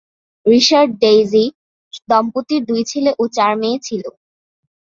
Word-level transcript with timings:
Richard-Daisy 0.45 1.45
দম্পতির 2.09 2.61
দুই 2.69 2.81
ছেলে 2.91 3.11
ও 3.19 3.33
চার 3.35 3.53
মেয়ে 3.61 3.79
ছিল। 3.87 4.03